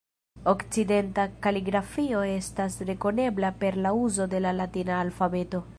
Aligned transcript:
Okcidenta 0.51 1.25
kaligrafio 1.47 2.23
estas 2.39 2.81
rekonebla 2.91 3.53
per 3.65 3.79
la 3.87 3.93
uzo 4.07 4.31
de 4.35 4.45
la 4.47 4.59
latina 4.63 5.03
alfabeto. 5.07 5.67